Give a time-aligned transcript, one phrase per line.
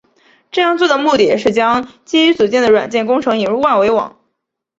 [0.49, 4.19] 这样做的目的是将基于组件的软件工程引入万维网。